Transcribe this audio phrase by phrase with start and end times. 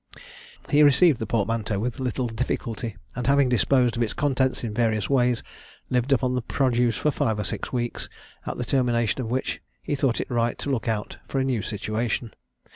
[0.71, 5.11] He received the portmanteau with little difficulty, and having disposed of its contents in various
[5.11, 5.43] ways,
[5.91, 8.09] lived upon the produce for five or six weeks,
[8.47, 11.61] at the termination of which he thought it right to look out for a new
[11.61, 12.33] situation.